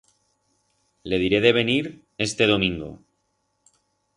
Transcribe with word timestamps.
Le 1.13 1.19
diré 1.23 1.41
de 1.45 1.51
venir 1.59 1.91
este 2.27 2.51
domingo. 2.53 2.91